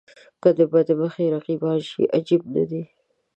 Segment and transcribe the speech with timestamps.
[0.41, 2.83] که بد مخي رقیبان شي عجب نه دی.